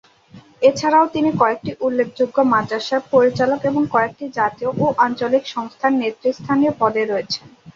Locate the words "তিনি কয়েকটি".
1.15-1.71